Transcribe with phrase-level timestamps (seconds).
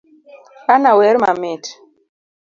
[0.73, 1.63] Anna wer mamit.